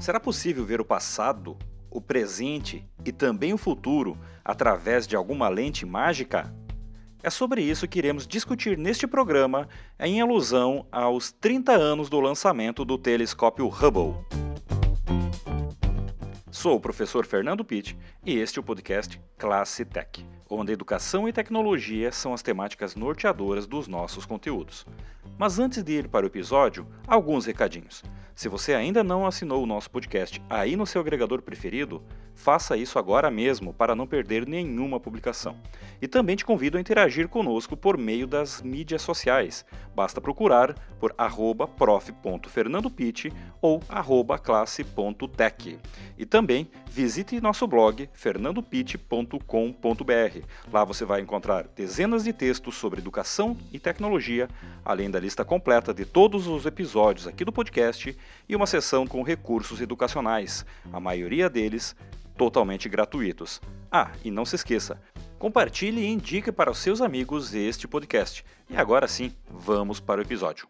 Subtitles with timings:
[0.00, 1.58] Será possível ver o passado,
[1.90, 6.50] o presente e também o futuro através de alguma lente mágica?
[7.22, 9.68] É sobre isso que iremos discutir neste programa,
[9.98, 14.14] em alusão aos 30 anos do lançamento do telescópio Hubble.
[16.50, 17.94] Sou o professor Fernando Pitt
[18.24, 23.66] e este é o podcast Classe Tech, onde educação e tecnologia são as temáticas norteadoras
[23.66, 24.86] dos nossos conteúdos.
[25.36, 28.02] Mas antes de ir para o episódio, alguns recadinhos.
[28.40, 32.02] Se você ainda não assinou o nosso podcast aí no seu agregador preferido,
[32.34, 35.60] faça isso agora mesmo para não perder nenhuma publicação.
[36.00, 39.62] E também te convido a interagir conosco por meio das mídias sociais.
[39.94, 41.14] Basta procurar por
[41.76, 43.82] prof.fernandopitt ou
[44.42, 45.78] classe.tech.
[46.16, 50.46] E também visite nosso blog fernandopitt.com.br.
[50.72, 54.48] Lá você vai encontrar dezenas de textos sobre educação e tecnologia,
[54.82, 58.16] além da lista completa de todos os episódios aqui do podcast
[58.48, 61.94] e uma seção com recursos educacionais, a maioria deles
[62.36, 63.60] totalmente gratuitos.
[63.90, 65.00] Ah, e não se esqueça,
[65.38, 68.44] compartilhe e indique para os seus amigos este podcast.
[68.68, 70.66] E agora sim, vamos para o episódio.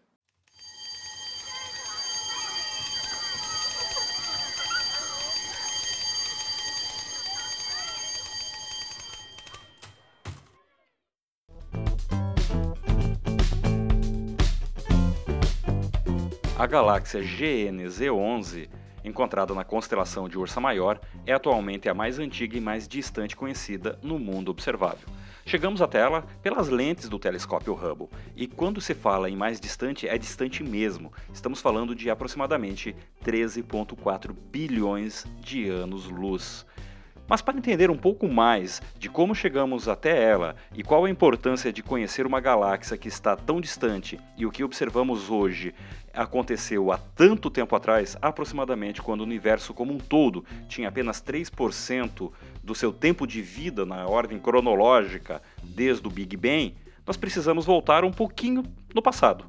[16.61, 18.69] A galáxia GNZ11,
[19.03, 23.97] encontrada na constelação de Ursa Maior, é atualmente a mais antiga e mais distante conhecida
[24.03, 25.09] no mundo observável.
[25.43, 30.07] Chegamos até ela pelas lentes do telescópio Hubble, e quando se fala em mais distante,
[30.07, 31.11] é distante mesmo.
[31.33, 32.95] Estamos falando de aproximadamente
[33.25, 36.63] 13,4 bilhões de anos-luz.
[37.31, 41.71] Mas para entender um pouco mais de como chegamos até ela e qual a importância
[41.71, 45.73] de conhecer uma galáxia que está tão distante e o que observamos hoje
[46.13, 52.29] aconteceu há tanto tempo atrás, aproximadamente quando o universo como um todo tinha apenas 3%
[52.61, 56.75] do seu tempo de vida na ordem cronológica desde o Big Bang,
[57.07, 58.61] nós precisamos voltar um pouquinho
[58.93, 59.45] no passado.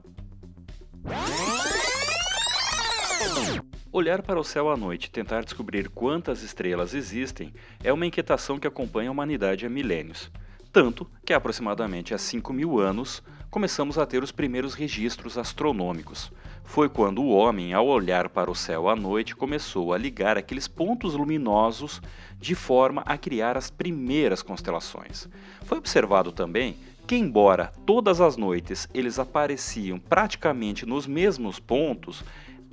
[3.95, 7.53] Olhar para o céu à noite e tentar descobrir quantas estrelas existem
[7.85, 10.31] é uma inquietação que acompanha a humanidade há milênios.
[10.73, 16.33] Tanto que, aproximadamente há 5 mil anos, começamos a ter os primeiros registros astronômicos.
[16.65, 20.67] Foi quando o homem, ao olhar para o céu à noite, começou a ligar aqueles
[20.67, 22.01] pontos luminosos
[22.41, 25.29] de forma a criar as primeiras constelações.
[25.67, 32.25] Foi observado também que, embora todas as noites eles apareciam praticamente nos mesmos pontos,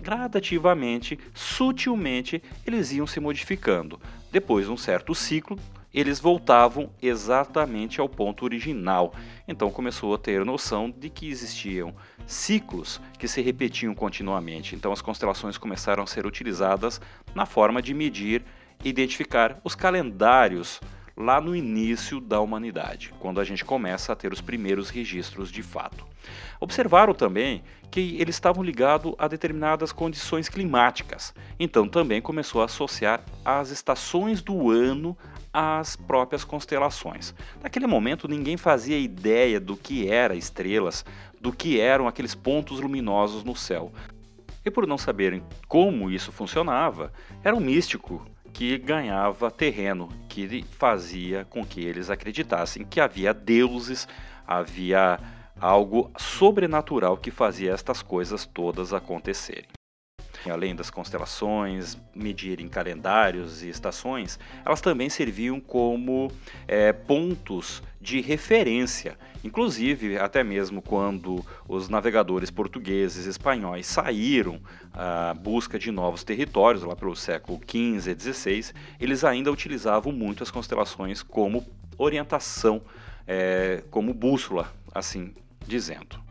[0.01, 3.99] gradativamente, sutilmente, eles iam se modificando.
[4.31, 5.57] Depois de um certo ciclo,
[5.93, 9.13] eles voltavam exatamente ao ponto original.
[9.47, 11.93] Então começou a ter noção de que existiam
[12.27, 14.75] ciclos que se repetiam continuamente.
[14.75, 17.01] Então as constelações começaram a ser utilizadas
[17.33, 18.43] na forma de medir
[18.83, 20.79] e identificar os calendários
[21.19, 25.61] lá no início da humanidade, quando a gente começa a ter os primeiros registros de
[25.61, 26.07] fato.
[26.61, 33.21] Observaram também que eles estavam ligados a determinadas condições climáticas, então também começou a associar
[33.43, 35.17] as estações do ano
[35.51, 37.35] às próprias constelações.
[37.61, 41.03] Naquele momento ninguém fazia ideia do que eram estrelas,
[41.41, 43.91] do que eram aqueles pontos luminosos no céu.
[44.63, 47.11] E por não saberem como isso funcionava,
[47.43, 54.07] era um místico que ganhava terreno, que fazia com que eles acreditassem que havia deuses,
[54.47, 55.19] havia
[55.59, 59.78] algo sobrenatural que fazia estas coisas todas acontecerem.
[60.49, 66.31] Além das constelações, medirem calendários e estações, elas também serviam como
[66.67, 69.17] é, pontos de referência.
[69.43, 74.61] Inclusive, até mesmo quando os navegadores portugueses e espanhóis saíram
[74.93, 80.43] à busca de novos territórios, lá pelo século XV e XVI, eles ainda utilizavam muito
[80.43, 81.65] as constelações como
[81.97, 82.81] orientação,
[83.27, 85.33] é, como bússola, assim
[85.67, 86.28] dizendo.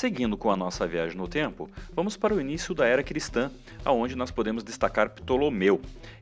[0.00, 3.50] Seguindo com a nossa viagem no tempo, vamos para o início da era cristã,
[3.84, 5.78] aonde nós podemos destacar Ptolomeu.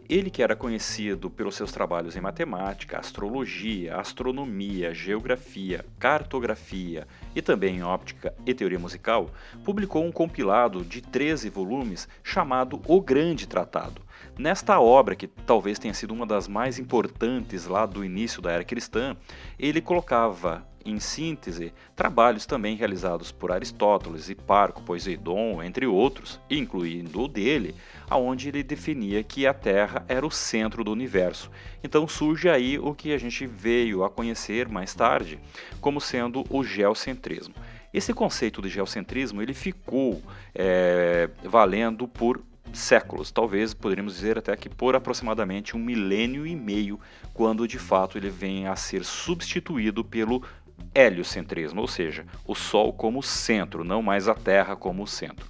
[0.08, 7.76] Ele que era conhecido pelos seus trabalhos em matemática, astrologia, astronomia, geografia, cartografia e também
[7.76, 9.30] em óptica e teoria musical,
[9.64, 14.02] publicou um compilado de 13 volumes chamado O Grande Tratado.
[14.36, 18.64] Nesta obra, que talvez tenha sido uma das mais importantes lá do início da era
[18.64, 19.16] cristã,
[19.56, 27.28] ele colocava em síntese, trabalhos também realizados por Aristóteles, Hiparco, Poseidon, entre outros, incluindo o
[27.28, 27.74] dele,
[28.08, 31.50] aonde ele definia que a Terra era o centro do universo.
[31.82, 35.38] Então surge aí o que a gente veio a conhecer mais tarde
[35.80, 37.54] como sendo o geocentrismo.
[37.92, 40.22] Esse conceito de geocentrismo ele ficou
[40.54, 42.42] é, valendo por
[42.72, 47.00] séculos, talvez poderíamos dizer até que por aproximadamente um milênio e meio,
[47.32, 50.42] quando de fato ele vem a ser substituído pelo
[50.94, 55.48] heliocentrismo, ou seja, o Sol como centro, não mais a Terra como centro.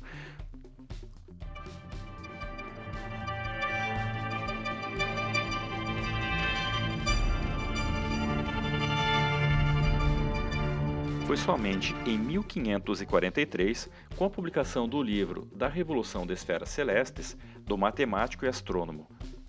[11.26, 17.36] Foi somente em 1543, com a publicação do livro Da Revolução das Esferas Celestes,
[17.66, 19.06] do matemático e astrônomo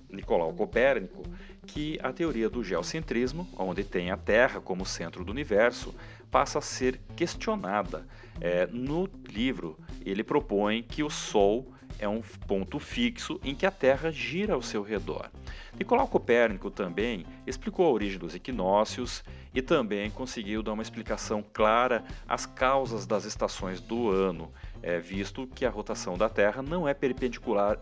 [0.09, 1.23] Nicolau Copérnico,
[1.65, 5.93] que a teoria do geocentrismo, onde tem a Terra como centro do universo,
[6.31, 8.07] passa a ser questionada.
[8.41, 13.71] É, no livro, ele propõe que o Sol é um ponto fixo em que a
[13.71, 15.29] Terra gira ao seu redor.
[15.77, 19.23] Nicolau Copérnico também explicou a origem dos equinócios
[19.53, 24.51] e também conseguiu dar uma explicação clara às causas das estações do ano,
[24.81, 27.77] é, visto que a rotação da Terra não é perpendicular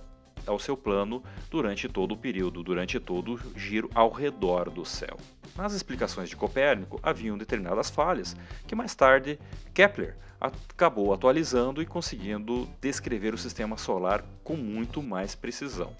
[0.45, 5.17] ao seu plano durante todo o período, durante todo o giro ao redor do céu.
[5.55, 8.35] Nas explicações de Copérnico haviam determinadas falhas
[8.67, 9.39] que mais tarde
[9.73, 15.91] Kepler acabou atualizando e conseguindo descrever o sistema solar com muito mais precisão.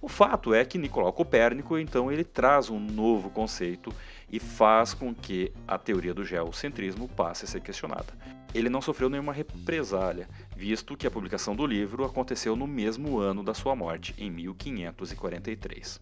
[0.00, 3.92] O fato é que Nicolau Copérnico então ele traz um novo conceito
[4.30, 8.12] e faz com que a teoria do geocentrismo passe a ser questionada.
[8.56, 10.26] Ele não sofreu nenhuma represália,
[10.56, 16.00] visto que a publicação do livro aconteceu no mesmo ano da sua morte, em 1543.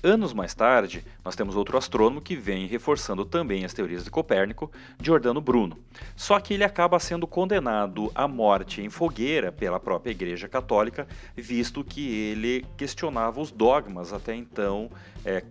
[0.00, 4.70] Anos mais tarde, nós temos outro astrônomo que vem reforçando também as teorias de Copérnico,
[5.02, 5.76] Giordano Bruno.
[6.14, 11.82] Só que ele acaba sendo condenado à morte em fogueira pela própria Igreja Católica, visto
[11.82, 14.88] que ele questionava os dogmas até então
[15.24, 15.42] é,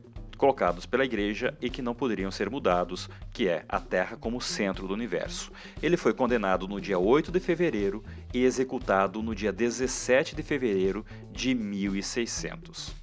[0.44, 4.86] colocados pela igreja e que não poderiam ser mudados, que é a Terra como centro
[4.86, 5.50] do universo.
[5.82, 8.04] Ele foi condenado no dia 8 de fevereiro
[8.34, 12.94] e executado no dia 17 de fevereiro de 1600.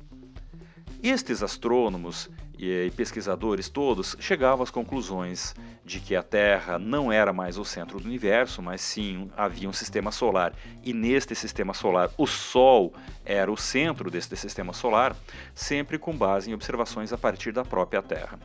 [1.02, 2.28] Estes astrônomos
[2.62, 7.98] e pesquisadores todos chegavam às conclusões de que a Terra não era mais o centro
[7.98, 10.52] do universo, mas sim havia um sistema solar,
[10.82, 12.92] e neste sistema solar o Sol
[13.24, 15.16] era o centro deste sistema solar,
[15.54, 18.38] sempre com base em observações a partir da própria Terra.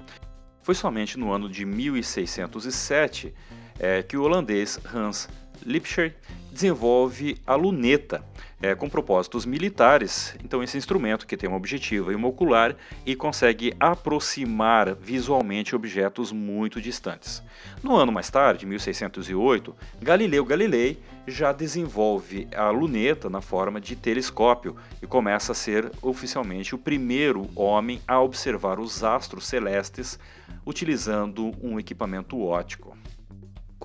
[0.62, 3.34] Foi somente no ano de 1607
[3.78, 5.28] é, que o holandês Hans
[5.64, 6.16] Lipscher
[6.52, 8.24] desenvolve a luneta,
[8.62, 10.36] é, com propósitos militares.
[10.44, 12.76] Então, esse instrumento que tem uma objetiva e uma ocular
[13.06, 17.44] e consegue aproximar visualmente objetos muito distantes.
[17.84, 20.98] No ano mais tarde, 1608, Galileu Galilei
[21.28, 27.50] já desenvolve a luneta na forma de telescópio e começa a ser oficialmente o primeiro
[27.56, 30.18] homem a observar os astros celestes
[30.66, 32.98] utilizando um equipamento óptico.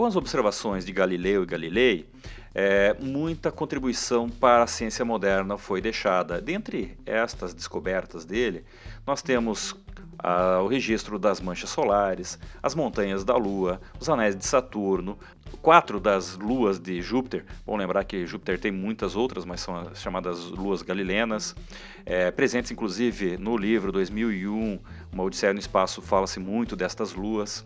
[0.00, 2.08] Com as observações de Galileu e Galilei,
[2.54, 6.40] é, muita contribuição para a ciência moderna foi deixada.
[6.40, 8.64] Dentre estas descobertas dele,
[9.06, 9.76] nós temos
[10.18, 15.18] ah, o registro das manchas solares, as montanhas da Lua, os anéis de Saturno,
[15.60, 17.44] quatro das luas de Júpiter.
[17.66, 21.54] Bom lembrar que Júpiter tem muitas outras, mas são as chamadas luas galilenas,
[22.06, 24.78] é, presentes inclusive no livro 2001,
[25.12, 27.64] Uma Odisseia no Espaço, fala-se muito destas luas.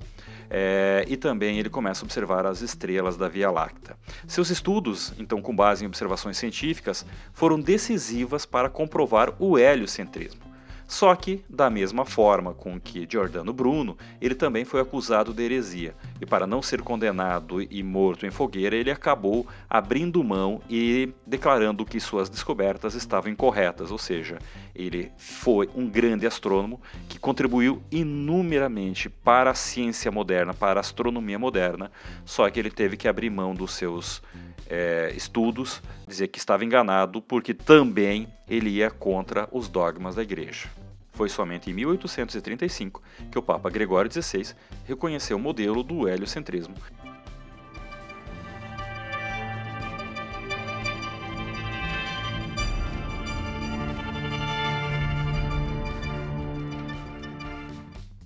[0.51, 3.97] É, e também ele começa a observar as estrelas da Via Láctea.
[4.27, 10.45] Seus estudos, então com base em observações científicas, foram decisivas para comprovar o heliocentrismo.
[10.87, 15.95] Só que, da mesma forma com que Giordano Bruno, ele também foi acusado de heresia,
[16.21, 21.87] e para não ser condenado e morto em fogueira, ele acabou abrindo mão e declarando
[21.87, 24.39] que suas descobertas estavam incorretas, ou seja,
[24.75, 31.39] ele foi um grande astrônomo que contribuiu inumeramente para a ciência moderna, para a astronomia
[31.39, 31.91] moderna,
[32.25, 34.23] só que ele teve que abrir mão dos seus
[34.69, 40.69] é, estudos, dizer que estava enganado porque também ele ia contra os dogmas da igreja.
[41.13, 43.01] Foi somente em 1835
[43.31, 44.55] que o Papa Gregório XVI
[44.85, 46.75] reconheceu o modelo do heliocentrismo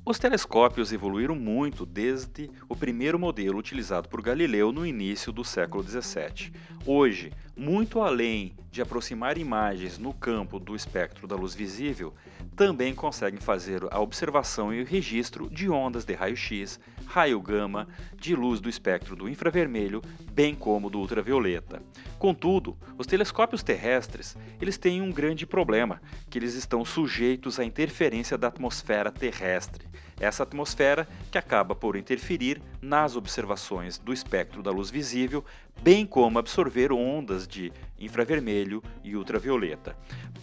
[0.08, 5.84] Os telescópios evoluíram muito desde o primeiro modelo utilizado por Galileu no início do século
[5.84, 6.50] 17.
[6.86, 12.14] Hoje, muito além de aproximar imagens no campo do espectro da luz visível,
[12.56, 18.34] também conseguem fazer a observação e o registro de ondas de raio-x, raio gama, de
[18.34, 20.02] luz do espectro do infravermelho,
[20.32, 21.82] bem como do ultravioleta.
[22.18, 28.36] Contudo, os telescópios terrestres, eles têm um grande problema, que eles estão sujeitos à interferência
[28.36, 29.86] da atmosfera terrestre.
[30.20, 35.44] Essa atmosfera que acaba por interferir nas observações do espectro da luz visível,
[35.80, 39.96] bem como absorver ondas de infravermelho e ultravioleta.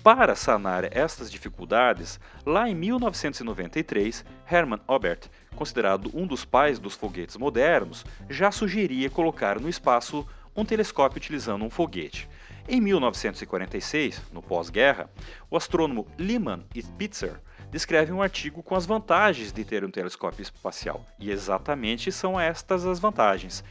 [0.03, 7.37] Para sanar estas dificuldades, lá em 1993, Hermann Oberth, considerado um dos pais dos foguetes
[7.37, 12.29] modernos, já sugeria colocar no espaço um telescópio utilizando um foguete.
[12.67, 15.09] Em 1946, no pós-guerra,
[15.51, 21.05] o astrônomo Lyman Spitzer descreve um artigo com as vantagens de ter um telescópio espacial.
[21.19, 23.63] E exatamente são estas as vantagens: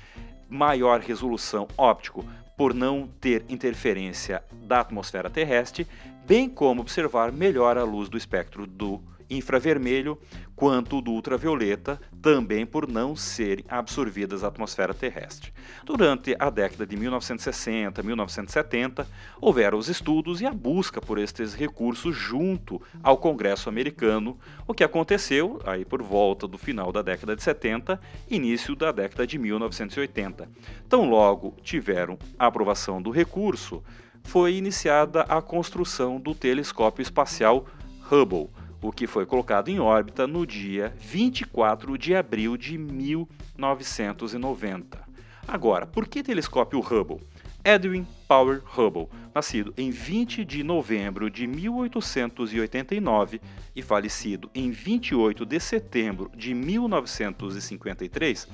[0.49, 2.25] maior resolução óptico
[2.57, 5.87] por não ter interferência da atmosfera terrestre,
[6.27, 9.03] bem como observar melhor a luz do espectro do
[9.37, 10.19] infravermelho
[10.55, 15.53] quanto do ultravioleta, também por não serem absorvidas à atmosfera terrestre.
[15.85, 19.07] Durante a década de 1960, 1970,
[19.41, 24.85] houveram os estudos e a busca por estes recursos junto ao Congresso americano, o que
[24.85, 28.01] aconteceu aí por volta do final da década de 70,
[28.31, 30.49] início da década de 1980.
[30.89, 33.83] Tão logo tiveram a aprovação do recurso,
[34.23, 37.67] foi iniciada a construção do telescópio espacial
[38.11, 38.49] Hubble
[38.85, 45.03] o que foi colocado em órbita no dia 24 de abril de 1990.
[45.49, 47.23] Agora, por que telescópio Hubble?
[47.65, 53.41] Edwin Power Hubble, nascido em 20 de novembro de 1889
[53.75, 58.47] e falecido em 28 de setembro de 1953,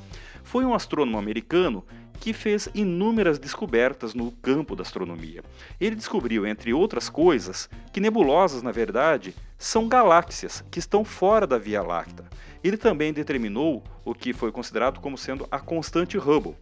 [0.44, 1.84] foi um astrônomo americano
[2.20, 5.42] que fez inúmeras descobertas no campo da astronomia.
[5.80, 11.56] Ele descobriu, entre outras coisas, que nebulosas, na verdade, são galáxias que estão fora da
[11.56, 12.26] Via Láctea.
[12.62, 16.56] Ele também determinou o que foi considerado como sendo a constante Hubble,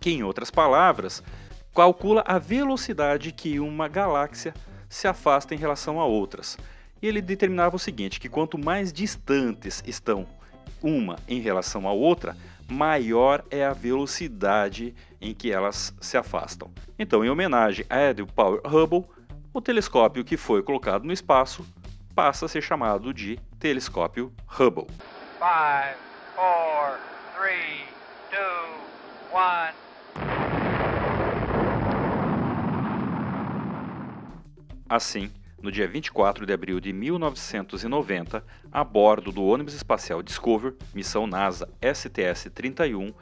[0.00, 1.22] que, em outras palavras,
[1.72, 4.52] calcula a velocidade que uma galáxia
[4.88, 6.58] se afasta em relação a outras.
[7.00, 10.26] E ele determinava o seguinte, que quanto mais distantes estão
[10.82, 12.36] uma em relação à outra,
[12.72, 16.70] maior é a velocidade em que elas se afastam.
[16.98, 19.04] Então, em homenagem a Edwin Power Hubble,
[19.52, 21.64] o telescópio que foi colocado no espaço
[22.14, 24.86] passa a ser chamado de telescópio Hubble.
[25.38, 25.96] Five,
[26.34, 26.98] four,
[27.36, 27.84] three,
[28.30, 29.74] two, one.
[34.88, 35.30] Assim,
[35.62, 41.68] no dia 24 de abril de 1990, a bordo do ônibus espacial Discover, missão NASA
[41.80, 43.14] STS-31,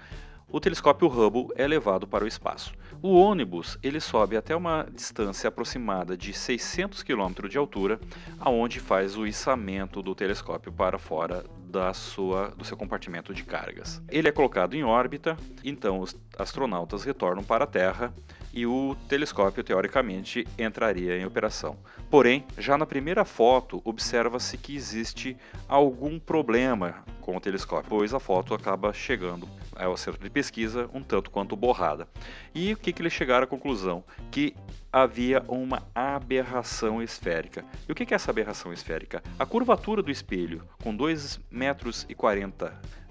[0.49, 2.73] o telescópio Hubble é levado para o espaço.
[3.01, 8.01] O ônibus ele sobe até uma distância aproximada de 600 km de altura,
[8.41, 14.03] aonde faz o içamento do telescópio para fora da sua, do seu compartimento de cargas.
[14.09, 18.13] Ele é colocado em órbita, então os astronautas retornam para a Terra
[18.53, 21.79] e o telescópio teoricamente entraria em operação.
[22.11, 25.37] Porém, já na primeira foto observa-se que existe
[25.69, 31.03] algum problema com o telescópio, pois a foto acaba chegando ao centro de pesquisa um
[31.03, 32.09] tanto quanto borrada.
[32.55, 34.03] E o que, que eles chegaram à conclusão?
[34.31, 34.55] Que
[34.93, 37.65] havia uma aberração esférica.
[37.89, 39.23] E o que, é essa aberração esférica?
[39.39, 42.07] A curvatura do espelho, com 2,40 metros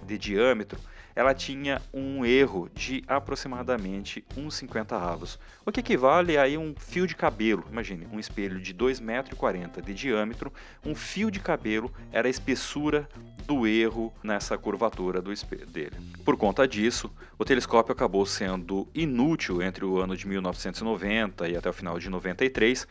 [0.05, 0.79] de diâmetro,
[1.19, 7.05] ela tinha um erro de aproximadamente uns 50 avos, o que equivale a um fio
[7.05, 7.65] de cabelo.
[7.69, 13.05] Imagine, um espelho de 2,40 metros de diâmetro, um fio de cabelo era a espessura
[13.45, 15.97] do erro nessa curvatura do espelho dele.
[16.23, 21.69] Por conta disso, o telescópio acabou sendo inútil entre o ano de 1990 e até
[21.69, 22.87] o final de 93,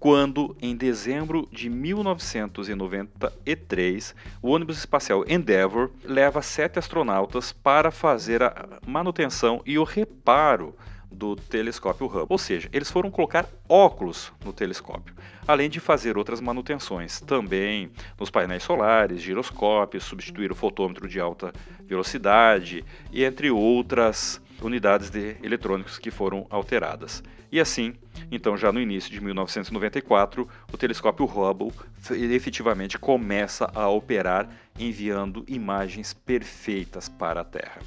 [0.00, 8.80] quando, em dezembro de 1993, o ônibus espacial Endeavour leva sete astronautas para fazer a
[8.86, 10.74] manutenção e o reparo
[11.12, 12.24] do telescópio Hubble.
[12.30, 15.14] Ou seja, eles foram colocar óculos no telescópio,
[15.46, 21.52] além de fazer outras manutenções também nos painéis solares, giroscópios, substituir o fotômetro de alta
[21.86, 27.22] velocidade e entre outras unidades de eletrônicos que foram alteradas.
[27.52, 27.94] E assim,
[28.30, 31.72] então já no início de 1994, o telescópio Hubble
[32.10, 34.48] efetivamente começa a operar
[34.78, 37.80] enviando imagens perfeitas para a Terra.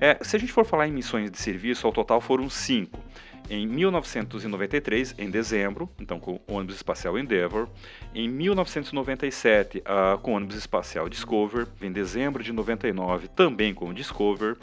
[0.00, 3.00] É, se a gente for falar em missões de serviço, ao total foram cinco.
[3.48, 7.68] Em 1993, em dezembro, então com o ônibus espacial Endeavour.
[8.12, 11.68] Em 1997, uh, com o ônibus espacial Discover.
[11.80, 14.56] Em dezembro de 99, também com o Discover.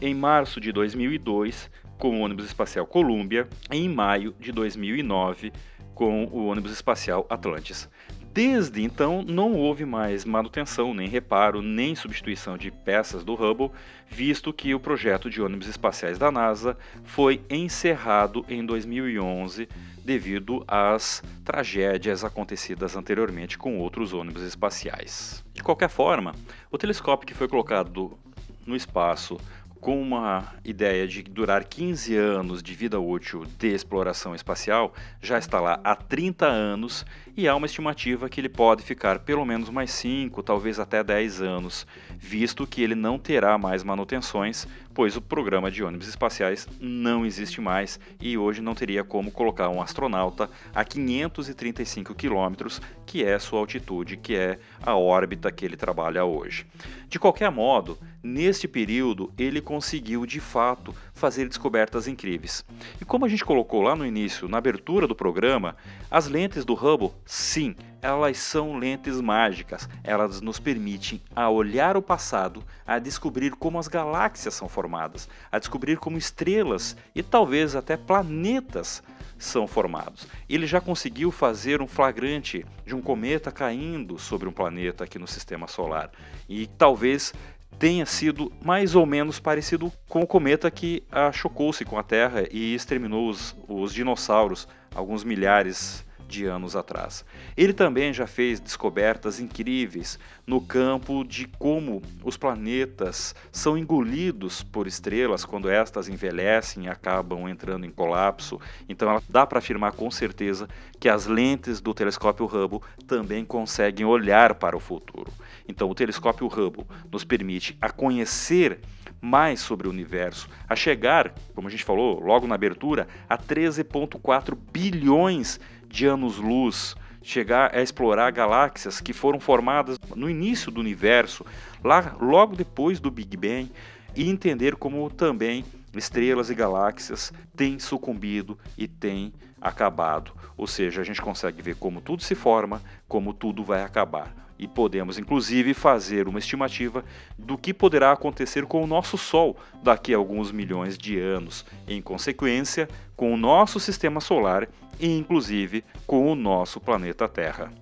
[0.00, 3.48] Em março de 2002, com o ônibus espacial Columbia.
[3.72, 5.52] E em maio de 2009,
[5.92, 7.88] com o ônibus espacial Atlantis.
[8.32, 13.72] Desde então, não houve mais manutenção, nem reparo, nem substituição de peças do Hubble,
[14.08, 19.68] visto que o projeto de ônibus espaciais da NASA foi encerrado em 2011
[20.04, 25.44] devido às tragédias acontecidas anteriormente com outros ônibus espaciais.
[25.52, 26.32] De qualquer forma,
[26.70, 28.16] o telescópio que foi colocado
[28.64, 29.36] no espaço
[29.80, 34.92] com uma ideia de durar 15 anos de vida útil de exploração espacial,
[35.22, 37.06] já está lá há 30 anos
[37.36, 41.40] e há uma estimativa que ele pode ficar pelo menos mais 5, talvez até 10
[41.40, 41.86] anos,
[42.18, 44.66] visto que ele não terá mais manutenções,
[44.98, 49.68] pois o programa de ônibus espaciais não existe mais e hoje não teria como colocar
[49.68, 55.76] um astronauta a 535 quilômetros, que é sua altitude, que é a órbita que ele
[55.76, 56.66] trabalha hoje.
[57.08, 62.64] De qualquer modo, neste período ele conseguiu de fato fazer descobertas incríveis.
[63.00, 65.76] E como a gente colocou lá no início, na abertura do programa,
[66.10, 69.88] as lentes do Hubble Sim, elas são lentes mágicas.
[70.02, 75.58] Elas nos permitem a olhar o passado, a descobrir como as galáxias são formadas, a
[75.58, 79.02] descobrir como estrelas e talvez até planetas
[79.38, 80.26] são formados.
[80.48, 85.28] Ele já conseguiu fazer um flagrante de um cometa caindo sobre um planeta aqui no
[85.28, 86.10] sistema solar.
[86.48, 87.32] E talvez
[87.78, 92.74] tenha sido mais ou menos parecido com o cometa que chocou-se com a Terra e
[92.74, 97.24] exterminou os, os dinossauros alguns milhares de anos atrás.
[97.56, 104.86] Ele também já fez descobertas incríveis no campo de como os planetas são engolidos por
[104.86, 108.60] estrelas quando estas envelhecem e acabam entrando em colapso.
[108.88, 110.68] Então dá para afirmar com certeza
[111.00, 115.32] que as lentes do telescópio Hubble também conseguem olhar para o futuro.
[115.66, 118.80] Então o telescópio Hubble nos permite a conhecer
[119.20, 124.56] mais sobre o universo, a chegar, como a gente falou logo na abertura, a 13,4
[124.72, 131.44] bilhões de anos-luz, chegar a explorar galáxias que foram formadas no início do universo,
[131.82, 133.70] lá logo depois do Big Bang,
[134.16, 135.64] e entender como também
[135.94, 140.32] estrelas e galáxias têm sucumbido e têm acabado.
[140.56, 144.66] Ou seja, a gente consegue ver como tudo se forma, como tudo vai acabar e
[144.66, 147.04] podemos inclusive fazer uma estimativa
[147.38, 152.02] do que poderá acontecer com o nosso Sol daqui a alguns milhões de anos, em
[152.02, 154.68] consequência, com o nosso sistema solar
[154.98, 157.72] e inclusive com o nosso planeta Terra.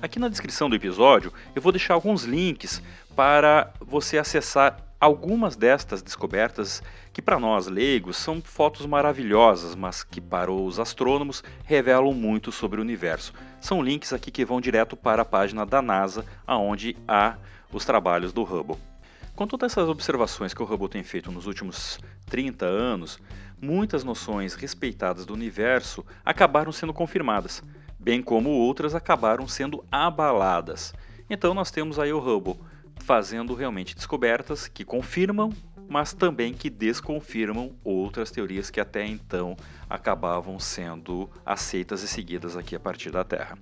[0.00, 2.82] Aqui na descrição do episódio eu vou deixar alguns links
[3.16, 6.82] para você acessar algumas destas descobertas
[7.12, 12.80] que para nós leigos são fotos maravilhosas, mas que para os astrônomos revelam muito sobre
[12.80, 13.32] o universo.
[13.60, 17.36] São links aqui que vão direto para a página da NASA, aonde há
[17.72, 18.78] os trabalhos do Hubble.
[19.36, 23.20] Com todas essas observações que o Hubble tem feito nos últimos 30 anos,
[23.60, 27.62] muitas noções respeitadas do universo acabaram sendo confirmadas,
[28.00, 30.92] bem como outras acabaram sendo abaladas.
[31.30, 32.58] Então nós temos aí o Hubble
[33.00, 35.52] fazendo realmente descobertas que confirmam,
[35.88, 39.56] mas também que desconfirmam outras teorias que até então
[39.88, 43.56] acabavam sendo aceitas e seguidas aqui a partir da Terra.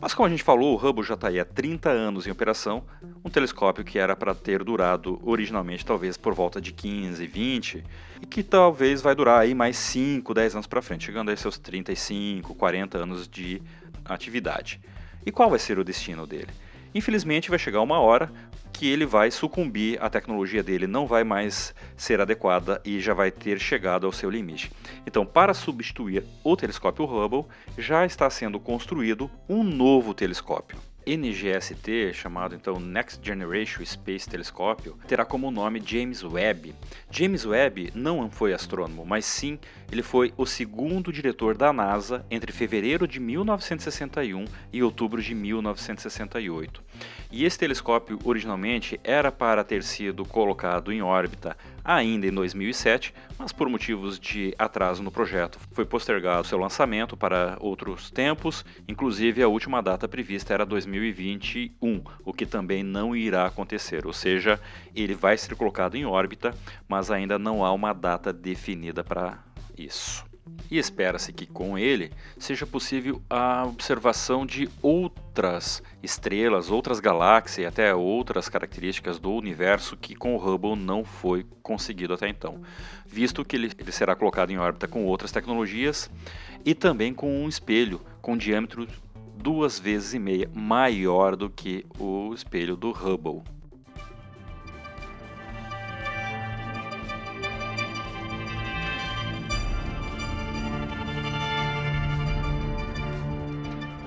[0.00, 2.84] Mas como a gente falou, o Hubble já está aí há 30 anos em operação,
[3.24, 7.84] um telescópio que era para ter durado originalmente talvez por volta de 15, 20,
[8.20, 11.58] e que talvez vai durar aí mais 5, 10 anos para frente, chegando a seus
[11.58, 13.62] 35, 40 anos de
[14.04, 14.80] atividade.
[15.24, 16.52] E qual vai ser o destino dele?
[16.94, 18.30] Infelizmente vai chegar uma hora
[18.72, 23.30] que ele vai sucumbir, a tecnologia dele não vai mais ser adequada e já vai
[23.30, 24.70] ter chegado ao seu limite.
[25.06, 27.46] Então, para substituir o telescópio Hubble,
[27.78, 30.76] já está sendo construído um novo telescópio.
[31.06, 36.74] NGST, chamado então Next Generation Space Telescope, terá como nome James Webb.
[37.10, 39.58] James Webb não foi astrônomo, mas sim
[39.90, 46.82] ele foi o segundo diretor da NASA entre fevereiro de 1961 e outubro de 1968.
[47.30, 53.52] E esse telescópio originalmente era para ter sido colocado em órbita ainda em 2007, mas
[53.52, 59.48] por motivos de atraso no projeto foi postergado seu lançamento para outros tempos, inclusive a
[59.48, 64.58] última data prevista era 2021, o que também não irá acontecer, ou seja,
[64.94, 66.54] ele vai ser colocado em órbita,
[66.88, 69.38] mas ainda não há uma data definida para
[69.76, 70.24] isso.
[70.70, 77.66] E espera-se que com ele seja possível a observação de outras estrelas, outras galáxias e
[77.66, 82.60] até outras características do universo que com o Hubble não foi conseguido até então,
[83.06, 86.10] visto que ele, ele será colocado em órbita com outras tecnologias
[86.64, 88.86] e também com um espelho com diâmetro
[89.36, 93.42] duas vezes e meia maior do que o espelho do Hubble.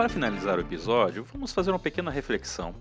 [0.08, 2.74] Para finalizar o episódio, vamos fazer uma pequena reflexão.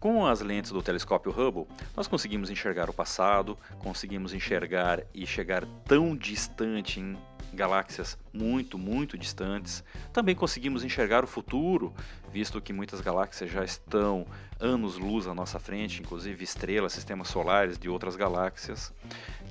[0.00, 5.66] Com as lentes do telescópio Hubble, nós conseguimos enxergar o passado, conseguimos enxergar e chegar
[5.84, 7.14] tão distante em
[7.52, 9.84] galáxias muito, muito distantes.
[10.14, 11.92] Também conseguimos enxergar o futuro,
[12.32, 14.26] visto que muitas galáxias já estão
[14.58, 18.94] anos-luz à nossa frente, inclusive estrelas, sistemas solares de outras galáxias.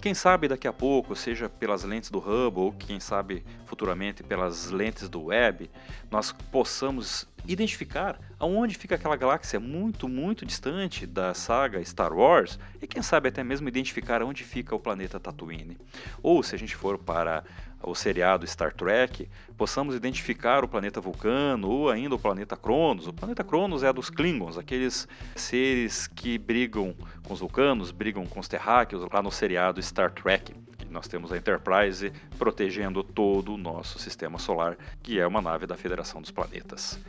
[0.02, 4.72] Quem sabe daqui a pouco, seja pelas lentes do Hubble ou quem sabe futuramente pelas
[4.72, 5.70] lentes do Webb,
[6.10, 12.88] nós possamos identificar aonde fica aquela galáxia muito, muito distante da saga Star Wars e
[12.88, 15.78] quem sabe até mesmo identificar onde fica o planeta Tatooine.
[16.24, 17.44] Ou se a gente for para
[17.84, 23.08] o seriado Star Trek, possamos identificar o planeta Vulcano ou ainda o planeta Cronos.
[23.08, 28.26] O planeta Cronos é a dos Klingons, aqueles seres que brigam com os vulcanos, brigam
[28.26, 30.54] com os terráqueos lá no seriado Star Trek.
[30.90, 35.78] nós temos a Enterprise protegendo todo o nosso sistema solar, que é uma nave da
[35.78, 37.00] Federação dos Planetas.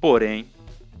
[0.00, 0.46] Porém,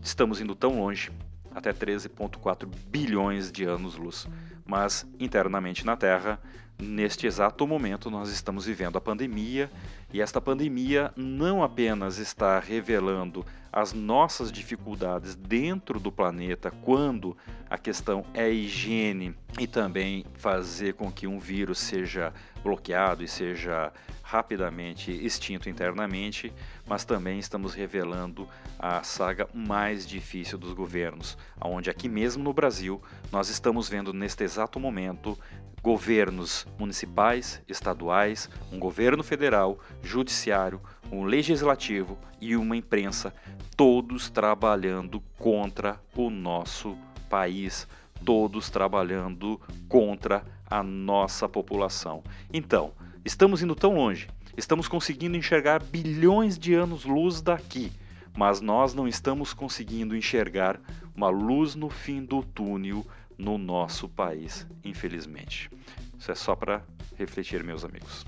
[0.02, 1.10] estamos indo tão longe,
[1.56, 4.28] até 13,4 bilhões de anos-luz,
[4.66, 6.38] mas internamente na Terra
[6.78, 9.70] Neste exato momento, nós estamos vivendo a pandemia
[10.12, 17.34] e esta pandemia não apenas está revelando as nossas dificuldades dentro do planeta quando
[17.70, 22.30] a questão é higiene e também fazer com que um vírus seja
[22.62, 23.90] bloqueado e seja
[24.22, 26.52] rapidamente extinto internamente,
[26.86, 33.02] mas também estamos revelando a saga mais difícil dos governos, onde aqui mesmo no Brasil
[33.32, 35.38] nós estamos vendo neste exato momento
[35.82, 40.80] governos municipais, estaduais, um governo federal, judiciário,
[41.12, 43.32] um legislativo e uma imprensa,
[43.76, 46.96] todos trabalhando contra o nosso
[47.30, 47.86] país,
[48.24, 52.22] todos trabalhando contra a nossa população.
[52.52, 52.92] Então,
[53.24, 57.92] estamos indo tão longe, estamos conseguindo enxergar bilhões de anos-luz daqui,
[58.36, 60.80] mas nós não estamos conseguindo enxergar
[61.14, 65.70] uma luz no fim do túnel no nosso país, infelizmente.
[66.18, 66.82] Isso é só para
[67.16, 68.24] refletir, meus amigos.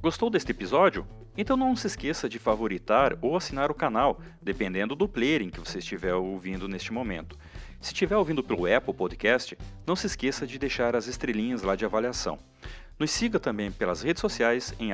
[0.00, 1.06] Gostou deste episódio?
[1.40, 5.60] Então não se esqueça de favoritar ou assinar o canal, dependendo do player em que
[5.60, 7.38] você estiver ouvindo neste momento.
[7.80, 11.84] Se estiver ouvindo pelo Apple Podcast, não se esqueça de deixar as estrelinhas lá de
[11.84, 12.40] avaliação.
[12.98, 14.90] Nos siga também pelas redes sociais em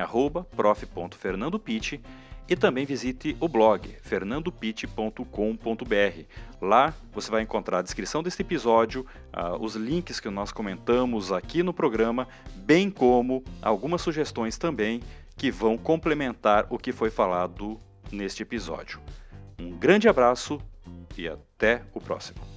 [0.55, 1.99] prof.fernandopit
[2.47, 6.25] e também visite o blog fernandopit.com.br.
[6.61, 9.03] Lá você vai encontrar a descrição deste episódio,
[9.33, 15.01] uh, os links que nós comentamos aqui no programa, bem como algumas sugestões também
[15.35, 17.79] que vão complementar o que foi falado
[18.11, 18.99] neste episódio.
[19.59, 20.59] Um grande abraço
[21.17, 22.54] e até o próximo.